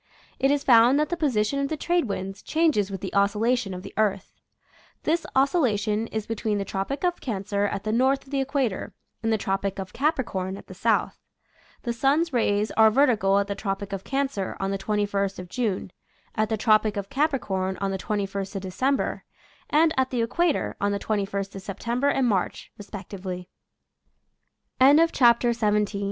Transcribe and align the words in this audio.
It 0.39 0.49
is 0.49 0.63
found 0.63 0.99
that 0.99 1.09
the 1.09 1.15
position 1.15 1.59
of 1.59 1.67
the 1.67 1.77
trade 1.77 2.05
winds 2.05 2.41
changes 2.41 2.89
with 2.89 3.01
the 3.01 3.13
oscillation 3.13 3.71
of 3.71 3.83
the 3.83 3.93
earth. 3.97 4.33
This 5.03 5.27
oscillation 5.35 6.07
is 6.07 6.25
between 6.25 6.57
the 6.57 6.65
Tropic 6.65 7.03
of 7.03 7.21
Cancer 7.21 7.65
at 7.65 7.83
the 7.83 7.91
north 7.91 8.23
of 8.23 8.31
the 8.31 8.41
equator 8.41 8.95
and 9.21 9.31
the 9.31 9.37
Tropic 9.37 9.77
of 9.77 9.93
Capricorn 9.93 10.57
at 10.57 10.65
the 10.65 10.73
south. 10.73 11.19
The 11.83 11.93
sun's 11.93 12.33
rays 12.33 12.71
are 12.71 12.89
vertical 12.89 13.37
at 13.37 13.45
the 13.45 13.53
Tropic 13.53 13.93
of 13.93 14.03
Cancer 14.03 14.57
on 14.59 14.71
the 14.71 14.79
21st 14.79 15.37
of 15.37 15.47
June, 15.49 15.91
at 16.33 16.49
the 16.49 16.57
Tropic 16.57 16.97
of 16.97 17.11
Capricorn 17.11 17.77
on 17.79 17.91
the 17.91 17.99
21st 17.99 18.55
of 18.55 18.63
December, 18.63 19.23
and 19.69 19.93
at 19.97 20.09
the 20.09 20.23
Equator 20.23 20.75
on 20.81 20.91
the 20.91 20.99
21st 21.07 21.53
of 21.53 21.61
September 21.61 22.09
and 24.79 25.91